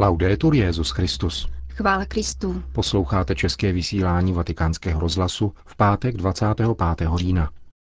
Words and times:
Laudetur 0.00 0.54
Jezus 0.54 0.90
Christus. 0.90 1.48
Chvála 1.68 2.04
Kristu. 2.04 2.62
Posloucháte 2.72 3.34
české 3.34 3.72
vysílání 3.72 4.32
Vatikánského 4.32 5.00
rozhlasu 5.00 5.52
v 5.66 5.76
pátek 5.76 6.16
25. 6.16 7.08
října. 7.16 7.50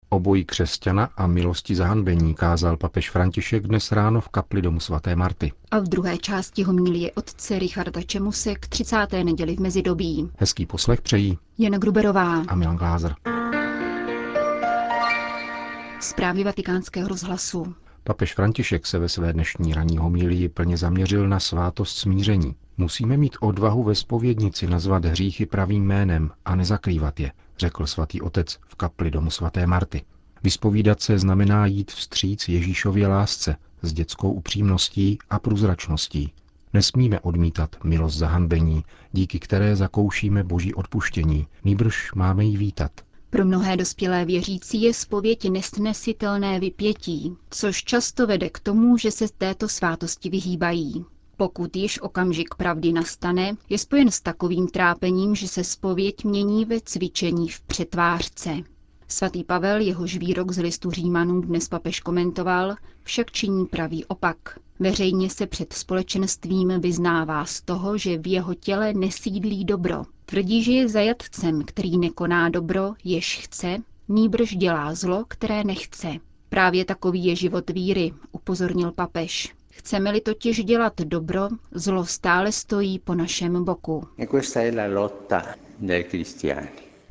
O 0.09 0.21
boji 0.21 0.45
křesťana 0.45 1.09
a 1.17 1.27
milosti 1.27 1.75
zahanbení 1.75 2.35
kázal 2.35 2.77
papež 2.77 3.11
František 3.11 3.67
dnes 3.67 3.93
ráno 3.93 4.21
v 4.21 4.29
kapli 4.29 4.63
domu 4.63 4.81
svaté 4.81 5.17
Marty. 5.17 5.53
A 5.71 5.79
v 5.79 5.85
druhé 5.85 6.19
části 6.19 6.63
homílie 6.63 7.13
otce 7.13 7.59
Richarda 7.59 8.03
Čemuse 8.03 8.55
k 8.55 8.69
30. 8.69 8.97
neděli 9.23 9.57
v 9.57 9.61
mezidobí. 9.61 10.31
Hezký 10.39 10.67
poslech 10.67 11.01
přejí 11.01 11.39
Jana 11.59 11.79
Gruberová 11.79 12.43
a 12.49 12.55
Milan 12.55 12.77
Glázer. 12.77 13.15
Zprávy 16.01 16.45
vatikánského 16.45 17.09
rozhlasu. 17.09 17.75
Papež 18.09 18.35
František 18.35 18.87
se 18.87 18.99
ve 18.99 19.09
své 19.09 19.33
dnešní 19.33 19.75
ranní 19.75 19.99
homílii 19.99 20.49
plně 20.49 20.77
zaměřil 20.77 21.29
na 21.29 21.41
svátost 21.41 21.97
smíření. 21.97 22.55
Musíme 22.77 23.17
mít 23.17 23.37
odvahu 23.41 23.83
ve 23.83 23.95
spovědnici 23.95 24.67
nazvat 24.67 25.05
hříchy 25.05 25.47
pravým 25.47 25.85
jménem 25.87 26.31
a 26.45 26.57
nezakrývat 26.57 27.21
je, 27.21 27.33
řekl 27.59 27.87
svatý 27.87 28.21
otec 28.21 28.59
v 28.69 28.75
kapli 28.75 29.11
domu 29.11 29.31
svaté 29.31 29.67
Marty. 29.67 30.03
Vyspovídat 30.43 31.03
se 31.03 31.19
znamená 31.19 31.67
jít 31.67 31.91
vstříc 31.91 32.49
Ježíšově 32.49 33.07
lásce 33.07 33.57
s 33.83 33.93
dětskou 33.93 34.33
upřímností 34.33 35.19
a 35.31 35.39
průzračností. 35.39 36.33
Nesmíme 36.73 37.21
odmítat 37.21 37.77
milost 37.85 38.19
zahanbení, 38.19 38.85
díky 39.13 39.39
které 39.39 39.77
zakoušíme 39.77 40.45
boží 40.45 40.75
odpuštění, 40.75 41.47
nýbrž 41.65 42.13
máme 42.15 42.45
ji 42.45 42.57
vítat. 42.57 42.93
Pro 43.31 43.45
mnohé 43.45 43.77
dospělé 43.77 44.25
věřící 44.25 44.83
je 44.83 44.95
spověď 44.95 45.51
nesnesitelné 45.51 46.61
vypětí, 46.61 47.33
což 47.51 47.85
často 47.85 48.27
vede 48.27 48.51
k 48.51 48.59
tomu, 48.59 48.99
že 48.99 49.11
se 49.11 49.27
této 49.39 49.69
svátosti 49.69 50.31
vyhýbají. 50.31 51.05
Pokud 51.37 51.77
již 51.77 52.01
okamžik 52.03 52.55
pravdy 52.55 52.93
nastane, 52.93 53.57
je 53.69 53.79
spojen 53.79 54.11
s 54.11 54.21
takovým 54.21 54.69
trápením, 54.69 55.35
že 55.35 55.49
se 55.49 55.65
spověď 55.65 56.25
mění 56.25 56.65
ve 56.65 56.81
cvičení 56.81 57.49
v 57.49 57.61
přetvářce. 57.61 58.57
Svatý 59.09 59.45
Pavel, 59.45 59.81
jehož 59.81 60.17
výrok 60.17 60.53
z 60.53 60.59
listu 60.59 60.91
Římanům 60.91 61.41
dnes 61.43 61.69
papež 61.69 62.01
komentoval, 62.01 62.77
však 63.03 63.31
činí 63.33 63.67
pravý 63.67 64.05
opak. 64.05 64.59
Veřejně 64.79 65.31
se 65.31 65.47
před 65.47 65.73
společenstvím 65.73 66.81
vyznává 66.81 67.45
z 67.45 67.61
toho, 67.61 67.99
že 67.99 68.19
v 68.19 68.27
jeho 68.27 68.55
těle 68.55 68.93
nesídlí 68.95 69.65
dobro. 69.65 70.05
Tvrdí, 70.31 70.63
že 70.63 70.73
je 70.73 70.89
zajatcem, 70.89 71.63
který 71.65 71.99
nekoná 71.99 72.49
dobro, 72.49 72.93
jež 73.05 73.41
chce, 73.45 73.77
nýbrž 74.09 74.57
dělá 74.57 74.95
zlo, 74.95 75.25
které 75.29 75.65
nechce. 75.65 76.09
Právě 76.49 76.85
takový 76.85 77.25
je 77.25 77.37
život 77.37 77.71
víry, 77.71 78.13
upozornil 78.33 78.93
papež. 78.93 79.55
Chceme-li 79.71 80.21
totiž 80.21 80.65
dělat 80.65 81.01
dobro, 81.01 81.49
zlo 81.73 82.07
stále 82.07 82.53
stojí 82.53 82.99
po 82.99 83.15
našem 83.15 83.65
boku. 83.65 84.09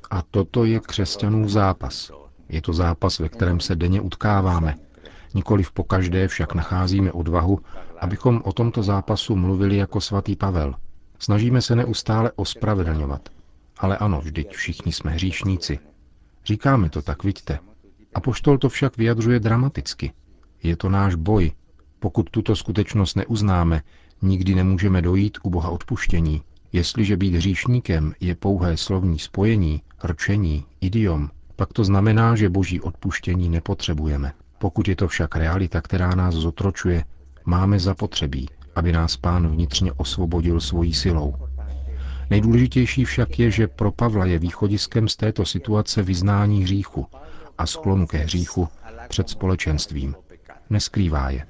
A 0.09 0.21
toto 0.31 0.65
je 0.65 0.79
křesťanův 0.79 1.49
zápas. 1.49 2.11
Je 2.49 2.61
to 2.61 2.73
zápas, 2.73 3.19
ve 3.19 3.29
kterém 3.29 3.59
se 3.59 3.75
denně 3.75 4.02
utkáváme. 4.02 4.75
Nikoliv 5.33 5.71
po 5.71 5.83
každé 5.83 6.27
však 6.27 6.55
nacházíme 6.55 7.11
odvahu, 7.11 7.59
abychom 7.99 8.41
o 8.45 8.53
tomto 8.53 8.83
zápasu 8.83 9.35
mluvili 9.35 9.77
jako 9.77 10.02
svatý 10.02 10.35
Pavel. 10.35 10.75
Snažíme 11.19 11.61
se 11.61 11.75
neustále 11.75 12.31
ospravedlňovat. 12.35 13.29
Ale 13.77 13.97
ano, 13.97 14.21
vždyť 14.21 14.51
všichni 14.51 14.91
jsme 14.91 15.11
hříšníci. 15.11 15.79
Říkáme 16.45 16.89
to 16.89 17.01
tak, 17.01 17.23
vidíte. 17.23 17.59
A 18.13 18.19
poštol 18.19 18.57
to 18.57 18.69
však 18.69 18.97
vyjadřuje 18.97 19.39
dramaticky. 19.39 20.13
Je 20.63 20.77
to 20.77 20.89
náš 20.89 21.15
boj. 21.15 21.51
Pokud 21.99 22.29
tuto 22.29 22.55
skutečnost 22.55 23.15
neuznáme, 23.15 23.81
nikdy 24.21 24.55
nemůžeme 24.55 25.01
dojít 25.01 25.37
u 25.43 25.49
Boha 25.49 25.69
odpuštění. 25.69 26.41
Jestliže 26.71 27.17
být 27.17 27.33
hříšníkem 27.33 28.13
je 28.19 28.35
pouhé 28.35 28.77
slovní 28.77 29.19
spojení, 29.19 29.81
rčení, 30.03 30.65
idiom, 30.81 31.29
pak 31.55 31.73
to 31.73 31.83
znamená, 31.83 32.36
že 32.36 32.49
boží 32.49 32.81
odpuštění 32.81 33.49
nepotřebujeme. 33.49 34.33
Pokud 34.58 34.87
je 34.87 34.95
to 34.95 35.08
však 35.08 35.36
realita, 35.36 35.81
která 35.81 36.15
nás 36.15 36.36
zotročuje, 36.36 37.03
máme 37.45 37.80
zapotřebí, 37.80 38.49
aby 38.77 38.92
nás 38.92 39.17
pán 39.17 39.48
vnitřně 39.48 39.92
osvobodil 39.93 40.61
svojí 40.61 40.93
silou. 40.93 41.36
Nejdůležitější 42.30 43.05
však 43.05 43.39
je, 43.39 43.52
že 43.52 43.67
pro 43.67 43.92
Pavla 43.92 44.26
je 44.26 44.39
východiskem 44.39 45.08
z 45.08 45.15
této 45.15 45.45
situace 45.45 46.02
vyznání 46.04 46.64
hříchu 46.64 47.05
a 47.58 47.66
sklonu 47.66 48.08
ke 48.08 48.17
hříchu 48.17 48.67
před 49.10 49.30
společenstvím. 49.30 50.16
Neskrývá 50.70 51.30
je. 51.30 51.45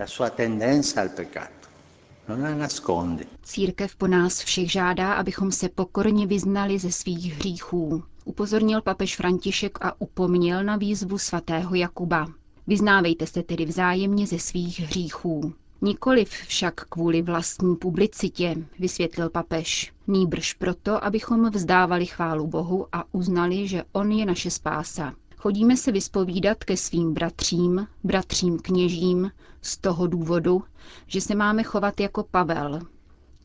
Církev 3.44 3.96
po 3.96 4.08
nás 4.08 4.40
všech 4.40 4.72
žádá, 4.72 5.14
abychom 5.14 5.52
se 5.52 5.70
pokorně 5.70 6.28
vyznali 6.28 6.80
ze 6.80 6.92
svých 6.92 7.34
hříchů. 7.34 8.04
Upozornil 8.26 8.82
papež 8.82 9.16
František 9.16 9.78
a 9.86 10.02
upomněl 10.02 10.64
na 10.64 10.78
výzvu 10.78 11.18
svatého 11.18 11.76
Jakuba. 11.76 12.28
Vyznávejte 12.68 13.28
se 13.28 13.44
tedy 13.44 13.66
vzájemně 13.66 14.28
ze 14.28 14.40
svých 14.40 14.80
hříchů. 14.80 15.54
Nikoliv 15.82 16.30
však 16.30 16.74
kvůli 16.90 17.22
vlastní 17.22 17.76
publicitě, 17.76 18.56
vysvětlil 18.80 19.30
papež. 19.30 19.94
Nýbrž 20.08 20.54
proto, 20.54 21.04
abychom 21.06 21.50
vzdávali 21.52 22.06
chválu 22.06 22.48
Bohu 22.48 22.88
a 22.92 23.04
uznali, 23.12 23.68
že 23.68 23.84
On 23.92 24.12
je 24.12 24.26
naše 24.26 24.52
spása. 24.52 25.14
Chodíme 25.38 25.78
se 25.78 25.92
vyspovídat 25.92 26.64
ke 26.64 26.78
svým 26.78 27.14
bratřím, 27.14 27.88
bratřím 28.04 28.60
kněžím, 28.60 29.32
z 29.62 29.78
toho 29.78 30.08
důvodu, 30.08 30.64
že 31.08 31.22
se 31.22 31.36
máme 31.36 31.64
chovat 31.64 32.00
jako 32.00 32.24
Pavel, 32.32 32.80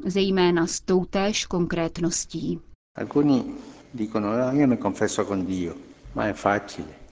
zejména 0.07 0.67
s 0.67 0.81
toutéž 0.81 1.47
konkrétností. 1.47 2.61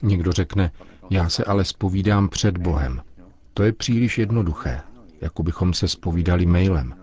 Někdo 0.01 0.31
řekne, 0.31 0.71
já 1.09 1.29
se 1.29 1.43
ale 1.43 1.65
spovídám 1.65 2.29
před 2.29 2.57
Bohem. 2.57 3.01
To 3.53 3.63
je 3.63 3.73
příliš 3.73 4.17
jednoduché, 4.17 4.81
jako 5.21 5.43
bychom 5.43 5.73
se 5.73 5.87
spovídali 5.87 6.45
mailem. 6.45 6.95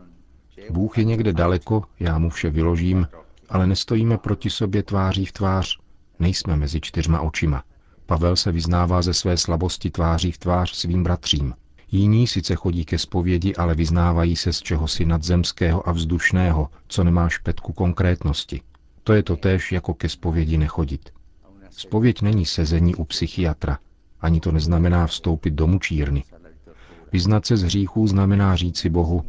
Bůh 0.70 0.98
je 0.98 1.04
někde 1.04 1.32
daleko, 1.32 1.84
já 2.00 2.18
mu 2.18 2.30
vše 2.30 2.50
vyložím, 2.50 3.08
ale 3.48 3.66
nestojíme 3.66 4.18
proti 4.18 4.50
sobě 4.50 4.82
tváří 4.82 5.26
v 5.26 5.32
tvář, 5.32 5.78
nejsme 6.18 6.56
mezi 6.56 6.80
čtyřma 6.80 7.20
očima. 7.20 7.64
Pavel 8.06 8.36
se 8.36 8.52
vyznává 8.52 9.02
ze 9.02 9.14
své 9.14 9.36
slabosti 9.36 9.90
tváří 9.90 10.32
v 10.32 10.38
tvář 10.38 10.74
svým 10.74 11.02
bratřím. 11.02 11.54
Jiní 11.90 12.26
sice 12.26 12.54
chodí 12.54 12.84
ke 12.84 12.98
zpovědi, 12.98 13.54
ale 13.54 13.74
vyznávají 13.74 14.36
se 14.36 14.52
z 14.52 14.62
čehosi 14.62 15.04
nadzemského 15.04 15.88
a 15.88 15.92
vzdušného, 15.92 16.68
co 16.88 17.04
nemá 17.04 17.28
špetku 17.28 17.72
konkrétnosti. 17.72 18.60
To 19.04 19.12
je 19.12 19.22
totéž 19.22 19.72
jako 19.72 19.94
ke 19.94 20.08
zpovědi 20.08 20.58
nechodit. 20.58 21.10
Spověď 21.70 22.22
není 22.22 22.46
sezení 22.46 22.94
u 22.94 23.04
psychiatra, 23.04 23.78
ani 24.20 24.40
to 24.40 24.52
neznamená 24.52 25.06
vstoupit 25.06 25.50
do 25.50 25.66
mučírny. 25.66 26.24
Vyznat 27.12 27.46
se 27.46 27.56
z 27.56 27.62
hříchů 27.62 28.06
znamená 28.06 28.56
říci 28.56 28.88
Bohu, 28.88 29.22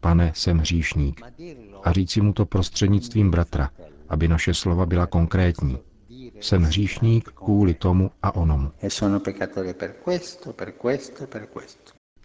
pane, 0.00 0.32
jsem 0.34 0.58
hříšník. 0.58 1.20
A 1.84 1.92
říci 1.92 2.20
mu 2.20 2.32
to 2.32 2.46
prostřednictvím 2.46 3.30
bratra, 3.30 3.70
aby 4.08 4.28
naše 4.28 4.54
slova 4.54 4.86
byla 4.86 5.06
konkrétní. 5.06 5.78
Jsem 6.40 6.62
hříšník 6.62 7.28
kvůli 7.34 7.74
tomu 7.74 8.10
a 8.22 8.34
onomu. 8.34 8.70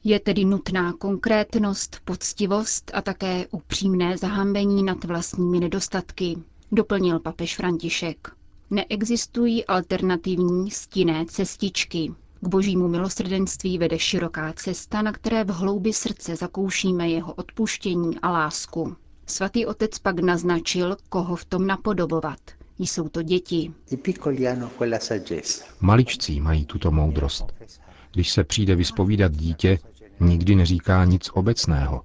Je 0.03 0.19
tedy 0.19 0.45
nutná 0.45 0.93
konkrétnost, 0.93 1.99
poctivost 2.05 2.91
a 2.93 3.01
také 3.01 3.47
upřímné 3.51 4.17
zahambení 4.17 4.83
nad 4.83 5.03
vlastními 5.03 5.59
nedostatky, 5.59 6.37
doplnil 6.71 7.19
papež 7.19 7.55
František. 7.57 8.27
Neexistují 8.69 9.65
alternativní 9.65 10.71
stinné 10.71 11.25
cestičky. 11.25 12.11
K 12.45 12.47
božímu 12.47 12.87
milosrdenství 12.87 13.77
vede 13.77 13.99
široká 13.99 14.53
cesta, 14.53 15.01
na 15.01 15.11
které 15.11 15.43
v 15.43 15.49
hloubi 15.49 15.93
srdce 15.93 16.35
zakoušíme 16.35 17.09
jeho 17.09 17.33
odpuštění 17.33 18.19
a 18.21 18.29
lásku. 18.31 18.95
Svatý 19.25 19.65
otec 19.65 19.99
pak 19.99 20.19
naznačil, 20.19 20.97
koho 21.09 21.35
v 21.35 21.45
tom 21.45 21.67
napodobovat. 21.67 22.39
Jsou 22.79 23.09
to 23.09 23.21
děti. 23.21 23.73
Maličcí 25.81 26.41
mají 26.41 26.65
tuto 26.65 26.91
moudrost. 26.91 27.45
Když 28.13 28.31
se 28.31 28.43
přijde 28.43 28.75
vyspovídat 28.75 29.31
dítě, 29.31 29.79
nikdy 30.19 30.55
neříká 30.55 31.05
nic 31.05 31.29
obecného. 31.33 32.01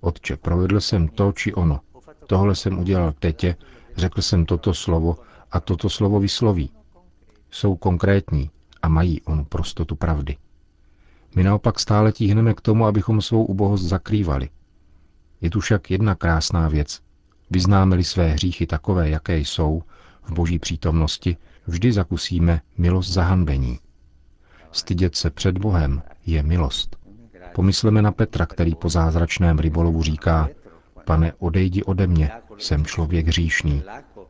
Otče, 0.00 0.36
provedl 0.36 0.80
jsem 0.80 1.08
to 1.08 1.32
či 1.32 1.54
ono. 1.54 1.80
Tohle 2.26 2.54
jsem 2.56 2.78
udělal 2.78 3.12
tetě, 3.18 3.56
řekl 3.96 4.22
jsem 4.22 4.46
toto 4.46 4.74
slovo 4.74 5.16
a 5.50 5.60
toto 5.60 5.90
slovo 5.90 6.20
vysloví. 6.20 6.70
Jsou 7.50 7.76
konkrétní 7.76 8.50
a 8.82 8.88
mají 8.88 9.22
onu 9.22 9.44
prostotu 9.44 9.96
pravdy. 9.96 10.36
My 11.36 11.44
naopak 11.44 11.80
stále 11.80 12.12
tíhneme 12.12 12.54
k 12.54 12.60
tomu, 12.60 12.86
abychom 12.86 13.22
svou 13.22 13.44
ubohost 13.44 13.82
zakrývali. 13.82 14.48
Je 15.40 15.50
tu 15.50 15.60
však 15.60 15.90
jedna 15.90 16.14
krásná 16.14 16.68
věc. 16.68 17.00
Vyznáme-li 17.50 18.04
své 18.04 18.28
hříchy 18.28 18.66
takové, 18.66 19.10
jaké 19.10 19.38
jsou, 19.38 19.82
v 20.22 20.32
boží 20.32 20.58
přítomnosti, 20.58 21.36
vždy 21.66 21.92
zakusíme 21.92 22.60
milost 22.78 23.12
zahanbení. 23.12 23.78
Stydět 24.72 25.16
se 25.16 25.30
před 25.30 25.58
Bohem 25.58 26.02
je 26.26 26.42
milost. 26.42 26.96
Pomysleme 27.54 28.02
na 28.02 28.12
Petra, 28.12 28.46
který 28.46 28.74
po 28.74 28.88
zázračném 28.88 29.58
rybolovu 29.58 30.02
říká, 30.02 30.48
Pane, 31.04 31.32
odejdi 31.38 31.82
ode 31.82 32.06
mě, 32.06 32.30
jsem 32.58 32.86
člověk 32.86 33.26
hříšný. 33.26 33.82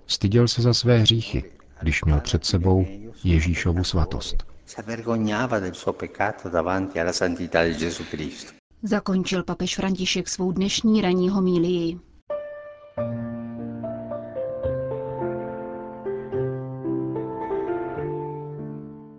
Styděl 0.07 0.49
se 0.49 0.63
za 0.63 0.75
své 0.75 0.99
hříchy, 0.99 1.45
když 1.81 2.05
měl 2.05 2.21
před 2.21 2.45
sebou 2.45 2.87
Ježíšovu 3.25 3.85
svatost. 3.85 4.37
Zakončil 8.83 9.45
papež 9.45 9.77
František 9.77 10.29
svou 10.29 10.53
dnešní 10.53 11.01
ranní 11.01 11.29
homílii. 11.29 11.99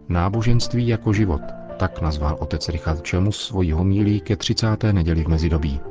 Náboženství 0.09 0.87
jako 0.87 1.13
život, 1.13 1.41
tak 1.79 2.01
nazval 2.01 2.37
otec 2.39 2.69
Richard 2.69 3.01
Čemus 3.01 3.45
svoji 3.47 3.71
homílí 3.71 4.21
ke 4.21 4.35
30. 4.35 4.83
neděli 4.83 5.23
v 5.23 5.27
mezidobí. 5.27 5.90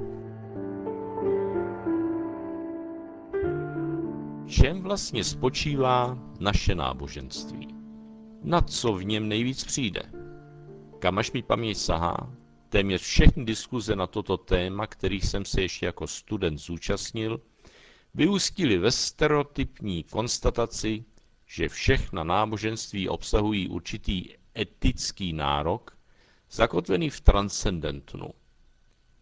Čem 4.51 4.83
vlastně 4.83 5.25
spočívá 5.25 6.19
naše 6.41 6.75
náboženství? 6.75 7.69
Na 8.43 8.61
co 8.61 8.93
v 8.93 9.05
něm 9.05 9.29
nejvíc 9.29 9.65
přijde? 9.65 10.03
Kam 10.99 11.19
až 11.19 11.33
mi 11.33 11.43
paměť 11.43 11.77
sahá, 11.77 12.37
téměř 12.69 13.03
všechny 13.03 13.45
diskuze 13.45 13.97
na 13.97 14.07
toto 14.07 14.37
téma, 14.37 14.87
kterých 14.87 15.25
jsem 15.25 15.45
se 15.45 15.63
ještě 15.63 15.87
jako 15.87 16.07
student 16.07 16.59
zúčastnil, 16.59 17.41
vyústily 18.15 18.79
ve 18.79 18.91
stereotypní 18.91 20.05
konstataci, 20.05 21.05
že 21.47 21.69
všechna 21.69 22.25
náboženství 22.25 23.09
obsahují 23.09 23.69
určitý 23.69 24.25
etický 24.59 25.33
nárok, 25.33 25.99
zakotvený 26.51 27.11
v 27.11 27.21
transcendentnu. 27.21 28.31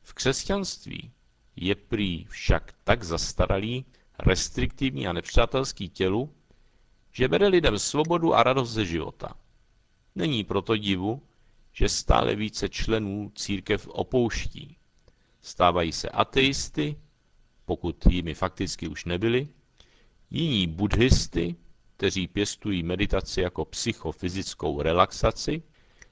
V 0.03 0.15
křesťanství 0.15 1.11
je 1.57 1.75
prý 1.75 2.25
však 2.25 2.75
tak 2.85 3.05
zastaralý, 3.05 3.85
restriktivní 4.19 5.07
a 5.09 5.13
nepřátelský 5.13 5.89
tělu, 5.89 6.35
že 7.13 7.29
bere 7.29 7.49
lidem 7.49 7.79
svobodu 7.79 8.35
a 8.35 8.43
radost 8.43 8.71
ze 8.71 8.87
života. 8.87 9.35
Není 10.15 10.45
proto 10.45 10.77
divu, 10.77 11.23
že 11.73 11.89
stále 11.89 12.35
více 12.35 12.69
členů 12.69 13.33
církev 13.35 13.89
opouští. 13.89 14.77
Stávají 15.43 15.93
se 15.93 16.09
ateisty, 16.09 16.97
pokud 17.65 18.07
jimi 18.07 18.35
fakticky 18.35 18.89
už 18.89 19.05
nebyli, 19.05 19.49
jiní 20.31 20.67
buddhisty, 20.67 21.57
kteří 21.97 22.27
pěstují 22.29 22.83
meditaci 22.83 23.41
jako 23.41 23.65
psychofyzickou 23.65 24.83
relaxaci, 24.83 25.63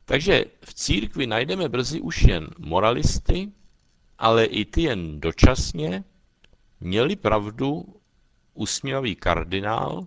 takže 0.05 0.44
v 0.61 0.75
církvi 0.75 1.26
najdeme 1.26 1.69
brzy 1.69 2.00
už 2.00 2.23
jen 2.23 2.49
moralisty, 2.59 3.52
ale 4.19 4.44
i 4.44 4.64
ty 4.64 4.82
jen 4.82 5.20
dočasně, 5.20 6.05
měli 6.81 7.17
pravdu 7.17 7.84
usměvavý 8.55 9.17
kardinál, 9.17 10.06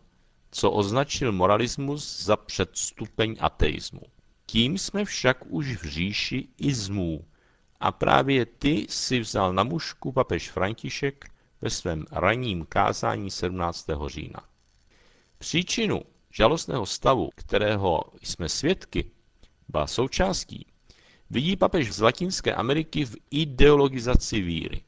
co 0.52 0.72
označil 0.72 1.32
moralismus 1.32 2.24
za 2.24 2.38
předstupeň 2.38 3.36
ateismu. 3.40 4.02
Tím 4.46 4.78
jsme 4.78 5.06
však 5.06 5.38
už 5.48 5.76
v 5.76 5.84
říši 5.84 6.48
izmů 6.58 7.26
a 7.80 7.92
právě 7.92 8.46
ty 8.46 8.88
si 8.90 9.20
vzal 9.20 9.54
na 9.54 9.64
mužku 9.64 10.12
papež 10.12 10.52
František 10.52 11.32
ve 11.62 11.70
svém 11.70 12.06
ranním 12.12 12.66
kázání 12.66 13.32
17. 13.32 13.88
října. 14.08 14.44
Příčinu 15.38 16.02
žalostného 16.32 16.86
stavu, 16.86 17.30
kterého 17.36 18.02
jsme 18.22 18.50
svědky, 18.50 19.12
byla 19.70 19.88
součástí, 19.88 20.66
vidí 21.30 21.56
papež 21.56 21.92
z 21.92 22.02
Latinské 22.02 22.56
Ameriky 22.56 23.06
v 23.06 23.16
ideologizaci 23.32 24.42
víry. 24.42 24.82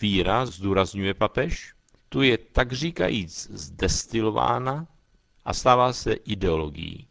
Víra, 0.00 0.46
zdůrazňuje 0.46 1.14
papež, 1.14 1.74
tu 2.08 2.22
je 2.22 2.38
tak 2.38 2.72
říkajíc 2.72 3.50
zdestilována 3.50 4.86
a 5.44 5.54
stává 5.54 5.92
se 5.92 6.12
ideologií. 6.12 7.06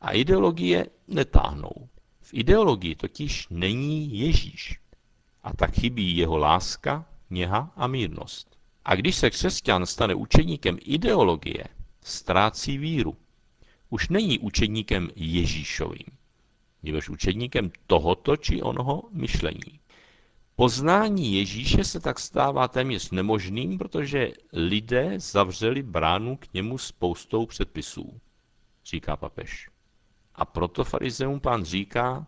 A 0.00 0.10
ideologie 0.10 0.86
netáhnou. 1.08 1.88
V 2.20 2.34
ideologii 2.34 2.94
totiž 2.94 3.46
není 3.50 4.18
Ježíš. 4.18 4.80
A 5.42 5.56
tak 5.56 5.74
chybí 5.74 6.16
jeho 6.16 6.38
láska, 6.38 7.06
něha 7.30 7.72
a 7.76 7.86
mírnost. 7.86 8.56
A 8.84 8.94
když 8.94 9.16
se 9.16 9.30
křesťan 9.30 9.86
stane 9.86 10.14
učeníkem 10.14 10.78
ideologie, 10.80 11.64
ztrácí 12.00 12.78
víru. 12.78 13.16
Už 13.90 14.08
není 14.08 14.38
učeníkem 14.38 15.10
Ježíšovým, 15.16 16.06
nebož 16.82 17.08
učeníkem 17.08 17.70
tohoto 17.86 18.36
či 18.36 18.62
onoho 18.62 19.02
myšlení. 19.12 19.80
Poznání 20.58 21.34
Ježíše 21.34 21.84
se 21.84 22.00
tak 22.00 22.18
stává 22.18 22.68
téměř 22.68 23.10
nemožným, 23.10 23.78
protože 23.78 24.32
lidé 24.52 25.14
zavřeli 25.16 25.82
bránu 25.82 26.36
k 26.36 26.54
němu 26.54 26.78
spoustou 26.78 27.46
předpisů, 27.46 28.20
říká 28.84 29.16
papež. 29.16 29.70
A 30.34 30.44
proto 30.44 30.84
farizeum 30.84 31.40
pán 31.40 31.64
říká, 31.64 32.26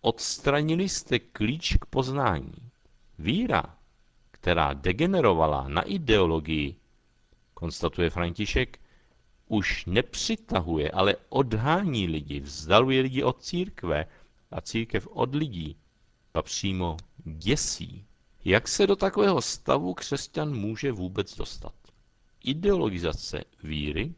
odstranili 0.00 0.88
jste 0.88 1.18
klíč 1.18 1.76
k 1.80 1.86
poznání. 1.86 2.54
Víra, 3.18 3.76
která 4.30 4.72
degenerovala 4.72 5.68
na 5.68 5.82
ideologii, 5.82 6.76
konstatuje 7.54 8.10
František, 8.10 8.80
už 9.46 9.86
nepřitahuje, 9.86 10.90
ale 10.90 11.16
odhání 11.28 12.06
lidi, 12.06 12.40
vzdaluje 12.40 13.02
lidi 13.02 13.22
od 13.22 13.42
církve 13.42 14.06
a 14.50 14.60
církev 14.60 15.06
od 15.06 15.34
lidí, 15.34 15.76
a 16.34 16.42
přímo 16.42 16.96
děsí, 17.24 18.06
jak 18.44 18.68
se 18.68 18.86
do 18.86 18.96
takového 18.96 19.42
stavu 19.42 19.94
křesťan 19.94 20.54
může 20.54 20.92
vůbec 20.92 21.36
dostat. 21.36 21.74
Ideologizace 22.44 23.44
víry 23.62 24.14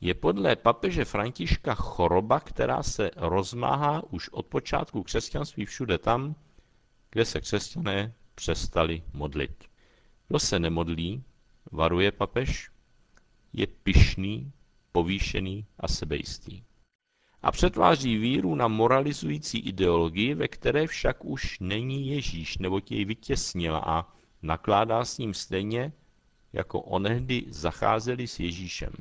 je 0.00 0.14
podle 0.14 0.56
papeže 0.56 1.04
Františka 1.04 1.74
choroba, 1.74 2.40
která 2.40 2.82
se 2.82 3.10
rozmáhá 3.16 4.02
už 4.10 4.28
od 4.28 4.46
počátku 4.46 5.02
křesťanství 5.02 5.64
všude 5.64 5.98
tam, 5.98 6.34
kde 7.10 7.24
se 7.24 7.40
křesťané 7.40 8.14
přestali 8.34 9.02
modlit. 9.12 9.64
Kdo 10.28 10.38
se 10.38 10.58
nemodlí, 10.58 11.24
varuje 11.72 12.12
papež, 12.12 12.70
je 13.52 13.66
pyšný, 13.66 14.52
povýšený 14.92 15.66
a 15.78 15.88
sebejistý 15.88 16.62
a 17.42 17.52
přetváří 17.52 18.16
víru 18.16 18.54
na 18.54 18.68
moralizující 18.68 19.58
ideologii, 19.58 20.34
ve 20.34 20.48
které 20.48 20.86
však 20.86 21.24
už 21.24 21.58
není 21.60 22.06
Ježíš, 22.08 22.58
nebo 22.58 22.80
jej 22.90 23.04
vytěsnila 23.04 23.82
a 23.86 24.12
nakládá 24.42 25.04
s 25.04 25.18
ním 25.18 25.34
stejně, 25.34 25.92
jako 26.52 26.80
onehdy 26.80 27.44
zacházeli 27.48 28.26
s 28.26 28.40
Ježíšem. 28.40 28.92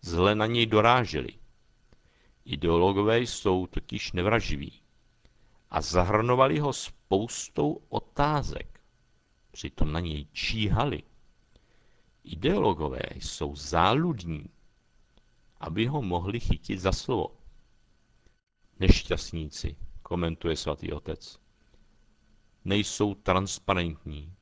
Zle 0.00 0.34
na 0.34 0.46
něj 0.46 0.66
doráželi. 0.66 1.32
Ideologové 2.44 3.18
jsou 3.20 3.66
totiž 3.66 4.12
nevraživí 4.12 4.72
a 5.70 5.80
zahrnovali 5.80 6.58
ho 6.58 6.72
spoustou 6.72 7.80
otázek. 7.88 8.80
Přitom 9.52 9.92
na 9.92 10.00
něj 10.00 10.26
číhali. 10.32 11.02
Ideologové 12.24 13.02
jsou 13.14 13.56
záludní, 13.56 14.44
aby 15.60 15.86
ho 15.86 16.02
mohli 16.02 16.40
chytit 16.40 16.80
za 16.80 16.92
slovo 16.92 17.43
nešťastníci, 18.80 19.76
komentuje 20.02 20.56
svatý 20.56 20.92
otec. 20.92 21.38
Nejsou 22.64 23.14
transparentní. 23.14 24.32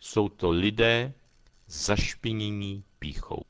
Jsou 0.00 0.28
to 0.28 0.50
lidé 0.50 1.14
zašpinění 1.66 2.84
píchou. 2.98 3.44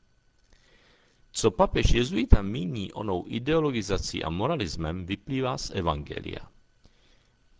Co 1.31 1.51
papež 1.51 1.91
jezuita 1.91 2.41
míní 2.41 2.93
onou 2.93 3.25
ideologizací 3.27 4.23
a 4.23 4.29
moralismem, 4.29 5.05
vyplývá 5.05 5.57
z 5.57 5.71
Evangelia. 5.71 6.51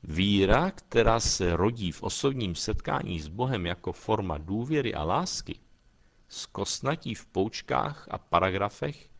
Víra, 0.03 0.71
která 0.71 1.19
se 1.19 1.55
rodí 1.55 1.91
v 1.91 2.03
osobním 2.03 2.55
setkání 2.55 3.19
s 3.19 3.27
Bohem 3.27 3.65
jako 3.65 3.91
forma 3.91 4.37
důvěry 4.37 4.93
a 4.93 5.03
lásky, 5.03 5.59
zkosnatí 6.27 7.15
v 7.15 7.25
poučkách 7.25 8.07
a 8.11 8.17
paragrafech, 8.17 9.10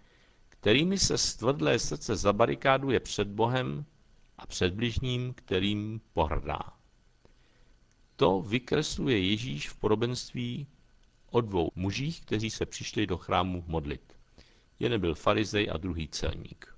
kterými 0.62 0.98
se 0.98 1.18
stvrdlé 1.18 1.80
srdce 1.80 2.15
zabarikáduje 2.15 3.00
před 3.00 3.27
Bohem 3.27 3.86
a 4.38 4.46
před 4.48 4.74
bližním, 4.74 5.34
kterým 5.34 6.01
pohrdá. 6.13 6.60
To 8.15 8.41
vykresluje 8.41 9.20
Ježíš 9.20 9.70
v 9.70 9.75
podobenství 9.75 10.68
o 11.32 11.41
dvou 11.41 11.72
mužích, 11.75 12.22
kteří 12.22 12.50
se 12.50 12.65
přišli 12.65 13.08
do 13.08 13.18
chrámu 13.18 13.63
modlit. 13.68 14.18
Jeden 14.80 15.01
byl 15.01 15.15
farizej 15.15 15.70
a 15.74 15.77
druhý 15.77 16.08
celník. 16.08 16.75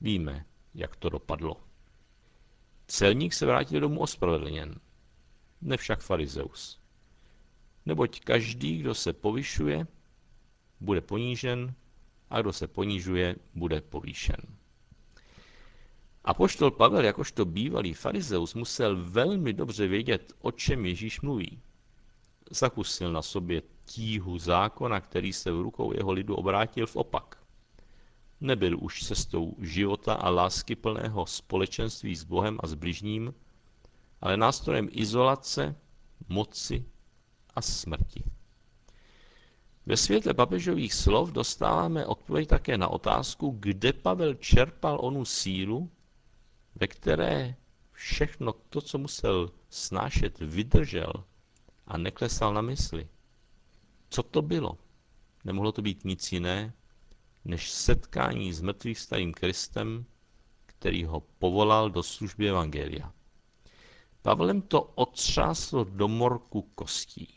Víme, 0.00 0.44
jak 0.74 0.96
to 0.96 1.08
dopadlo. 1.08 1.60
Celník 2.86 3.32
se 3.34 3.46
vrátil 3.46 3.80
domů 3.80 4.00
ospravedlněn, 4.00 4.80
nevšak 5.60 6.00
farizeus. 6.00 6.80
Neboť 7.86 8.20
každý, 8.20 8.78
kdo 8.78 8.94
se 8.94 9.12
povyšuje, 9.12 9.86
bude 10.80 11.00
ponížen 11.00 11.74
a 12.30 12.40
kdo 12.40 12.52
se 12.52 12.66
ponižuje, 12.66 13.36
bude 13.54 13.80
povýšen. 13.80 14.36
A 16.24 16.34
poštol 16.34 16.70
Pavel, 16.70 17.04
jakožto 17.04 17.44
bývalý 17.44 17.94
farizeus, 17.94 18.54
musel 18.54 19.04
velmi 19.04 19.52
dobře 19.52 19.86
vědět, 19.86 20.32
o 20.40 20.50
čem 20.50 20.86
Ježíš 20.86 21.20
mluví. 21.20 21.60
zakusil 22.50 23.12
na 23.12 23.22
sobě 23.22 23.62
tíhu 23.84 24.38
zákona, 24.38 25.00
který 25.00 25.32
se 25.32 25.52
v 25.52 25.60
rukou 25.60 25.92
jeho 25.92 26.12
lidu 26.12 26.34
obrátil 26.34 26.86
v 26.86 26.96
opak. 26.96 27.38
Nebyl 28.40 28.78
už 28.80 29.02
cestou 29.02 29.56
života 29.60 30.14
a 30.14 30.30
lásky 30.30 30.76
plného 30.76 31.26
společenství 31.26 32.16
s 32.16 32.24
Bohem 32.24 32.58
a 32.62 32.66
s 32.66 32.74
bližním, 32.74 33.34
ale 34.20 34.36
nástrojem 34.36 34.88
izolace, 34.92 35.76
moci 36.28 36.84
a 37.54 37.62
smrti. 37.62 38.35
Ve 39.86 39.96
světle 39.96 40.34
papežových 40.34 40.94
slov 40.94 41.30
dostáváme 41.32 42.06
odpověď 42.06 42.48
také 42.48 42.78
na 42.78 42.88
otázku, 42.88 43.56
kde 43.60 43.92
Pavel 43.92 44.34
čerpal 44.34 44.98
onu 45.00 45.24
sílu, 45.24 45.90
ve 46.74 46.86
které 46.86 47.54
všechno 47.92 48.52
to, 48.52 48.80
co 48.80 48.98
musel 48.98 49.50
snášet, 49.70 50.38
vydržel 50.40 51.12
a 51.86 51.96
neklesal 51.98 52.54
na 52.54 52.60
mysli. 52.60 53.08
Co 54.10 54.22
to 54.22 54.42
bylo? 54.42 54.78
Nemohlo 55.44 55.72
to 55.72 55.82
být 55.82 56.04
nic 56.04 56.32
jiné, 56.32 56.72
než 57.44 57.70
setkání 57.70 58.52
s 58.52 58.60
mrtvých 58.62 58.98
starým 58.98 59.32
Kristem, 59.32 60.04
který 60.66 61.04
ho 61.04 61.20
povolal 61.20 61.90
do 61.90 62.02
služby 62.02 62.48
Evangelia. 62.48 63.12
Pavlem 64.22 64.62
to 64.62 64.82
otřáslo 64.82 65.84
do 65.84 66.08
morku 66.08 66.62
kostí. 66.74 67.35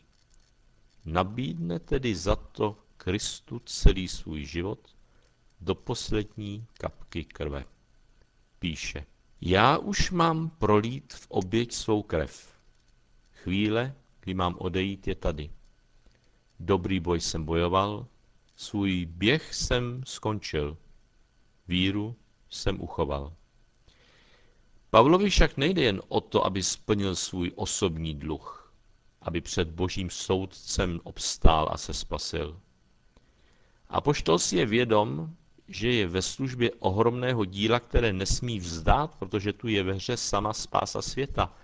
Nabídne 1.04 1.78
tedy 1.78 2.14
za 2.14 2.36
to 2.36 2.78
Kristu 2.96 3.58
celý 3.58 4.08
svůj 4.08 4.44
život 4.44 4.96
do 5.60 5.74
poslední 5.74 6.66
kapky 6.74 7.24
krve. 7.24 7.64
Píše, 8.58 9.06
já 9.40 9.78
už 9.78 10.10
mám 10.10 10.50
prolít 10.50 11.12
v 11.12 11.26
oběť 11.28 11.72
svou 11.72 12.02
krev. 12.02 12.54
Chvíle, 13.32 13.94
kdy 14.20 14.34
mám 14.34 14.54
odejít, 14.58 15.08
je 15.08 15.14
tady. 15.14 15.50
Dobrý 16.60 17.00
boj 17.00 17.20
jsem 17.20 17.44
bojoval, 17.44 18.06
svůj 18.56 19.06
běh 19.06 19.54
jsem 19.54 20.02
skončil, 20.06 20.76
víru 21.68 22.16
jsem 22.50 22.80
uchoval. 22.80 23.32
Pavlovi 24.90 25.30
však 25.30 25.56
nejde 25.56 25.82
jen 25.82 26.02
o 26.08 26.20
to, 26.20 26.46
aby 26.46 26.62
splnil 26.62 27.16
svůj 27.16 27.52
osobní 27.54 28.14
dluh, 28.14 28.59
aby 29.22 29.40
před 29.40 29.70
božím 29.70 30.10
soudcem 30.10 31.00
obstál 31.04 31.68
a 31.72 31.76
se 31.76 31.94
spasil. 31.94 32.60
Apoštol 33.88 34.38
si 34.38 34.56
je 34.56 34.66
vědom, 34.66 35.34
že 35.68 35.92
je 35.92 36.06
ve 36.06 36.22
službě 36.22 36.70
ohromného 36.78 37.44
díla, 37.44 37.80
které 37.80 38.12
nesmí 38.12 38.58
vzdát, 38.58 39.16
protože 39.16 39.52
tu 39.52 39.68
je 39.68 39.82
ve 39.82 39.92
hře 39.92 40.16
sama 40.16 40.52
spása 40.52 41.02
světa, 41.02 41.54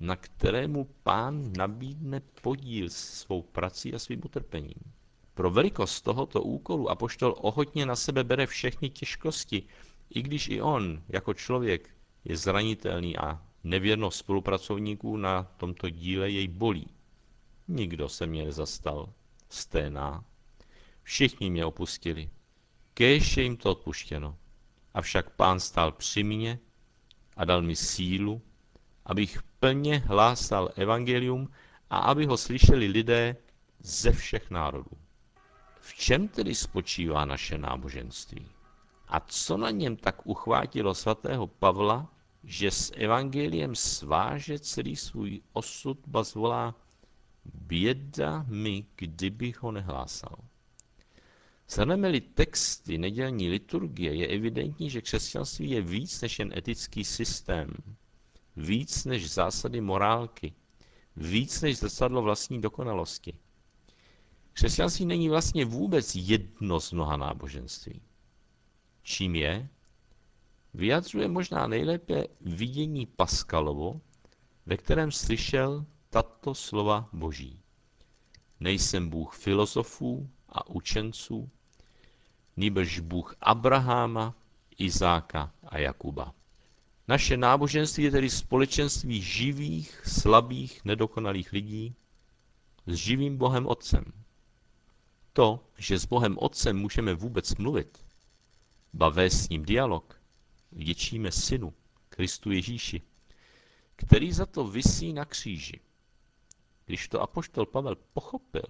na 0.00 0.16
kterému 0.16 0.88
pán 1.02 1.52
nabídne 1.56 2.20
podíl 2.42 2.90
svou 2.90 3.42
prací 3.42 3.94
a 3.94 3.98
svým 3.98 4.20
utrpením. 4.24 4.92
Pro 5.34 5.50
velikost 5.50 6.00
tohoto 6.00 6.42
úkolu 6.42 6.90
apoštol 6.90 7.34
ochotně 7.38 7.86
na 7.86 7.96
sebe 7.96 8.24
bere 8.24 8.46
všechny 8.46 8.90
těžkosti, 8.90 9.62
i 10.10 10.22
když 10.22 10.48
i 10.48 10.62
on, 10.62 11.02
jako 11.08 11.34
člověk, 11.34 11.90
je 12.24 12.36
zranitelný 12.36 13.18
a 13.18 13.42
nevěrnost 13.64 14.18
spolupracovníků 14.18 15.16
na 15.16 15.42
tomto 15.42 15.90
díle 15.90 16.30
jej 16.30 16.48
bolí. 16.48 16.86
Nikdo 17.68 18.08
se 18.08 18.26
mě 18.26 18.44
nezastal. 18.44 19.12
Sténá. 19.48 20.24
Všichni 21.02 21.50
mě 21.50 21.64
opustili. 21.64 22.30
Kéž 22.94 23.36
je 23.36 23.42
jim 23.42 23.56
to 23.56 23.70
odpuštěno. 23.70 24.36
Avšak 24.94 25.30
pán 25.30 25.60
stál 25.60 25.92
při 25.92 26.22
mně 26.22 26.58
a 27.36 27.44
dal 27.44 27.62
mi 27.62 27.76
sílu, 27.76 28.42
abych 29.04 29.42
plně 29.60 29.98
hlásal 29.98 30.70
evangelium 30.76 31.50
a 31.90 31.98
aby 31.98 32.26
ho 32.26 32.36
slyšeli 32.36 32.86
lidé 32.86 33.36
ze 33.78 34.12
všech 34.12 34.50
národů. 34.50 34.90
V 35.80 35.94
čem 35.94 36.28
tedy 36.28 36.54
spočívá 36.54 37.24
naše 37.24 37.58
náboženství? 37.58 38.48
A 39.08 39.20
co 39.20 39.56
na 39.56 39.70
něm 39.70 39.96
tak 39.96 40.26
uchvátilo 40.26 40.94
svatého 40.94 41.46
Pavla, 41.46 42.08
že 42.44 42.70
s 42.70 42.92
evangeliem 42.96 43.74
sváže 43.74 44.58
celý 44.58 44.96
svůj 44.96 45.42
osud, 45.52 45.98
ba 46.06 46.22
zvolá, 46.22 46.74
běda 47.54 48.44
mi, 48.48 48.86
kdybych 48.96 49.62
ho 49.62 49.72
nehlásal. 49.72 50.36
Zhrneme-li 51.68 52.20
texty 52.20 52.98
nedělní 52.98 53.48
liturgie, 53.48 54.14
je 54.14 54.26
evidentní, 54.26 54.90
že 54.90 55.00
křesťanství 55.00 55.70
je 55.70 55.82
víc 55.82 56.20
než 56.20 56.38
jen 56.38 56.52
etický 56.56 57.04
systém, 57.04 57.70
víc 58.56 59.04
než 59.04 59.30
zásady 59.30 59.80
morálky, 59.80 60.52
víc 61.16 61.60
než 61.62 61.78
zrcadlo 61.78 62.22
vlastní 62.22 62.60
dokonalosti. 62.60 63.34
Křesťanství 64.52 65.06
není 65.06 65.28
vlastně 65.28 65.64
vůbec 65.64 66.14
jedno 66.14 66.80
z 66.80 66.92
mnoha 66.92 67.16
náboženství. 67.16 68.02
Čím 69.02 69.36
je? 69.36 69.68
Vyjadřuje 70.74 71.28
možná 71.28 71.66
nejlépe 71.66 72.24
vidění 72.40 73.06
Paskalovo, 73.06 74.00
ve 74.66 74.76
kterém 74.76 75.12
slyšel 75.12 75.86
tato 76.10 76.54
slova 76.54 77.08
Boží. 77.12 77.60
Nejsem 78.60 79.08
Bůh 79.08 79.34
filozofů 79.34 80.30
a 80.48 80.68
učenců, 80.68 81.50
nýbrž 82.56 83.00
Bůh 83.00 83.36
Abraháma, 83.40 84.34
Izáka 84.78 85.52
a 85.62 85.78
Jakuba. 85.78 86.34
Naše 87.08 87.36
náboženství 87.36 88.04
je 88.04 88.10
tedy 88.10 88.30
společenství 88.30 89.22
živých, 89.22 90.02
slabých, 90.06 90.84
nedokonalých 90.84 91.52
lidí 91.52 91.94
s 92.86 92.94
živým 92.94 93.36
Bohem 93.36 93.66
Otcem. 93.66 94.04
To, 95.32 95.64
že 95.78 95.98
s 95.98 96.04
Bohem 96.04 96.38
Otcem 96.38 96.78
můžeme 96.78 97.14
vůbec 97.14 97.54
mluvit, 97.54 98.04
bavé 98.92 99.30
s 99.30 99.48
ním 99.48 99.64
dialog, 99.64 100.19
vděčíme 100.72 101.32
Synu, 101.32 101.74
Kristu 102.08 102.50
Ježíši, 102.50 103.02
který 103.96 104.32
za 104.32 104.46
to 104.46 104.64
visí 104.64 105.12
na 105.12 105.24
kříži. 105.24 105.80
Když 106.86 107.08
to 107.08 107.20
apoštol 107.20 107.66
Pavel 107.66 107.96
pochopil, 108.12 108.66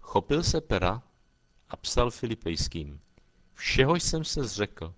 chopil 0.00 0.42
se 0.42 0.60
pera 0.60 1.02
a 1.68 1.76
psal 1.76 2.10
Filipejským. 2.10 3.00
Všeho 3.54 3.96
jsem 3.96 4.24
se 4.24 4.44
zřekl 4.44 4.94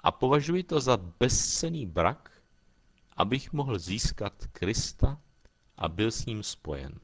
a 0.00 0.12
považuji 0.12 0.62
to 0.62 0.80
za 0.80 0.96
bezcený 0.96 1.86
brak, 1.86 2.42
abych 3.16 3.52
mohl 3.52 3.78
získat 3.78 4.46
Krista 4.52 5.20
a 5.76 5.88
byl 5.88 6.10
s 6.10 6.26
ním 6.26 6.42
spojen. 6.42 7.00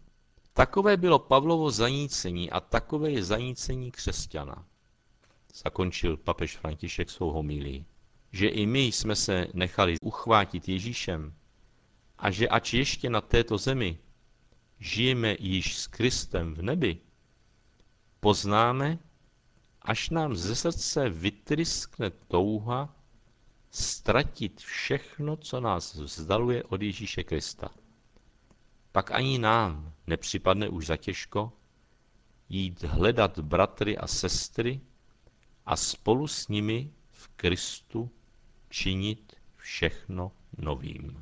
Takové 0.53 0.97
bylo 0.97 1.19
Pavlovo 1.19 1.71
zanícení 1.71 2.51
a 2.51 2.61
takové 2.61 3.11
je 3.11 3.25
zanícení 3.25 3.91
křesťana. 3.91 4.67
Zakončil 5.55 6.17
papež 6.17 6.57
František 6.57 7.11
svou 7.11 7.31
homílii. 7.31 7.85
Že 8.33 8.49
i 8.49 8.67
my 8.67 8.81
jsme 8.81 9.17
se 9.17 9.47
nechali 9.55 9.97
uchvátit 10.03 10.69
Ježíšem 10.69 11.35
a 12.19 12.31
že 12.31 12.49
ač 12.49 12.75
ještě 12.75 13.11
na 13.11 13.21
této 13.21 13.59
zemi 13.59 13.99
žijeme 14.79 15.37
již 15.39 15.77
s 15.79 15.87
Kristem 15.87 16.55
v 16.55 16.63
nebi, 16.63 16.99
poznáme, 18.21 18.99
až 19.83 20.11
nám 20.11 20.37
ze 20.37 20.55
srdce 20.57 21.11
vytryskne 21.11 22.11
touha 22.11 22.97
ztratit 23.71 24.61
všechno, 24.61 25.37
co 25.37 25.61
nás 25.61 25.95
vzdaluje 25.95 26.63
od 26.65 26.83
Ježíše 26.83 27.25
Krista. 27.25 27.71
Pak 28.93 29.11
ani 29.11 29.39
nám 29.39 29.93
nepřipadne 30.07 30.69
už 30.69 30.87
za 30.87 30.97
těžko 30.97 31.53
jít 32.49 32.83
hledat 32.83 33.39
bratry 33.39 33.99
a 33.99 34.07
sestry 34.07 34.81
a 35.67 35.77
spolu 35.77 36.29
s 36.29 36.49
nimi 36.49 36.91
v 37.11 37.29
Kristu 37.29 38.11
činit 38.71 39.33
všechno 39.57 40.33
novým. 40.59 41.17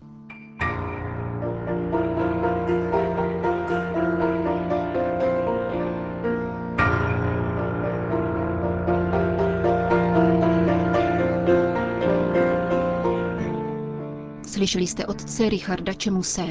Slyšeli 14.47 14.87
jste 14.87 15.07
otce 15.07 15.49
Richarda 15.49 15.93
Čemuse. 15.93 16.43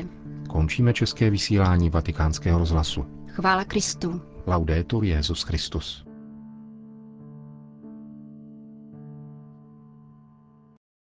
Končíme 0.50 0.94
české 0.94 1.30
vysílání 1.30 1.90
vatikánského 1.90 2.60
rozhlasu. 2.60 3.06
Chvála 3.28 3.64
Kristu. 3.64 4.22
Laudetur 4.48 5.04
Jezus 5.04 5.44
Christus. 5.44 6.07